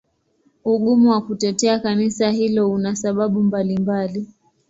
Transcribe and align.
Ugumu 0.65 1.09
wa 1.09 1.21
kutetea 1.21 1.79
Kanisa 1.79 2.29
hilo 2.29 2.71
una 2.71 2.95
sababu 2.95 3.43
mbalimbali. 3.43 4.27